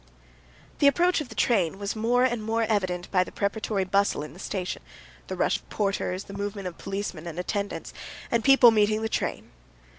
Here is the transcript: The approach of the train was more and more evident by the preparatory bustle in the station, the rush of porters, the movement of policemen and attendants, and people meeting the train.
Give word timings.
The 0.79 0.87
approach 0.87 1.21
of 1.21 1.29
the 1.29 1.35
train 1.35 1.77
was 1.77 1.95
more 1.95 2.23
and 2.23 2.41
more 2.43 2.63
evident 2.63 3.11
by 3.11 3.23
the 3.23 3.31
preparatory 3.31 3.83
bustle 3.83 4.23
in 4.23 4.33
the 4.33 4.39
station, 4.39 4.81
the 5.27 5.35
rush 5.35 5.57
of 5.57 5.69
porters, 5.69 6.23
the 6.23 6.33
movement 6.33 6.67
of 6.67 6.79
policemen 6.79 7.27
and 7.27 7.37
attendants, 7.37 7.93
and 8.31 8.43
people 8.43 8.71
meeting 8.71 9.03
the 9.03 9.09
train. 9.09 9.51